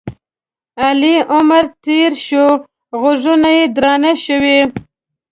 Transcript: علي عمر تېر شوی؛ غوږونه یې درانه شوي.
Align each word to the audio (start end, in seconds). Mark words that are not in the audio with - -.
علي 0.85 1.15
عمر 1.31 1.65
تېر 1.83 2.11
شوی؛ 2.25 2.55
غوږونه 2.99 3.49
یې 3.57 3.65
درانه 3.75 4.13
شوي. 4.25 4.59